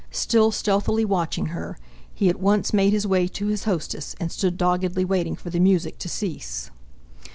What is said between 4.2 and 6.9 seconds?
stood doggedly waiting for the music to cease.